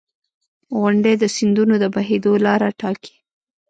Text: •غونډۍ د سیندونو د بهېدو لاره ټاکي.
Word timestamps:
•غونډۍ 0.79 1.15
د 1.19 1.23
سیندونو 1.35 1.75
د 1.79 1.85
بهېدو 1.95 2.31
لاره 2.45 2.69
ټاکي. 2.79 3.15